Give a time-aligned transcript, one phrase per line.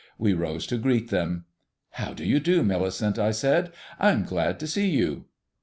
[0.17, 1.45] We rose to greet them.
[1.91, 3.71] "How do you do, Millicent?" I said.
[3.99, 5.25] "I'm glad to see you."